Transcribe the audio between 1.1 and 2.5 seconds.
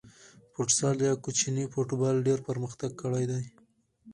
کوچنی فوټبال ډېر